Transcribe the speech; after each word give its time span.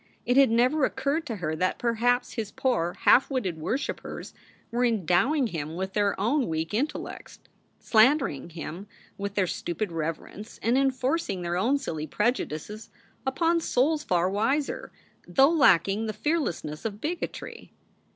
It 0.25 0.35
had 0.35 0.49
never 0.49 0.83
occurred 0.83 1.27
to 1.27 1.35
her 1.35 1.55
that 1.55 1.77
perhaps 1.77 2.33
his 2.33 2.51
poor, 2.51 2.93
half 3.01 3.29
witted 3.29 3.59
worshipers 3.59 4.33
were 4.71 4.83
endowing 4.83 5.45
him 5.45 5.75
with 5.75 5.93
their 5.93 6.19
own 6.19 6.47
weak 6.47 6.71
intel 6.71 7.03
lects, 7.03 7.37
slandering 7.77 8.49
him 8.49 8.87
with 9.19 9.35
their 9.35 9.45
stupid 9.45 9.91
reverence, 9.91 10.59
and 10.63 10.75
enforc 10.75 11.29
ing 11.29 11.43
their 11.43 11.55
own 11.55 11.77
silly 11.77 12.07
prejudices 12.07 12.89
upon 13.27 13.59
souls 13.59 14.03
far 14.03 14.27
wiser, 14.27 14.91
though 15.27 15.51
lacking 15.51 16.07
the 16.07 16.13
fearlessness 16.13 16.83
of 16.83 16.99
bigotry. 16.99 17.71